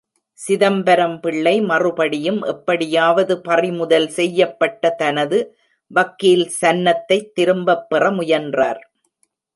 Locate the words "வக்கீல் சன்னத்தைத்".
5.91-7.31